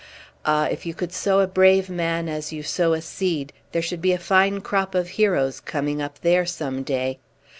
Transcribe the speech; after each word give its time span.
Ah! 0.47 0.65
if 0.65 0.83
you 0.87 0.95
could 0.95 1.13
sow 1.13 1.41
a 1.41 1.45
brave 1.47 1.87
man 1.87 2.27
as 2.27 2.51
you 2.51 2.63
sow 2.63 2.93
a 2.93 3.01
seed, 3.03 3.53
there 3.71 3.83
should 3.83 4.01
be 4.01 4.13
a 4.13 4.17
fine 4.17 4.59
crop 4.59 4.95
of 4.95 5.09
heroes 5.09 5.59
coming 5.59 6.01
up 6.01 6.17
there 6.21 6.43
some 6.43 6.81
day! 6.81 7.19